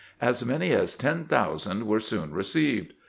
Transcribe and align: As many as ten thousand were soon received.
As 0.19 0.43
many 0.43 0.71
as 0.71 0.95
ten 0.95 1.25
thousand 1.25 1.85
were 1.85 1.99
soon 1.99 2.33
received. 2.33 2.93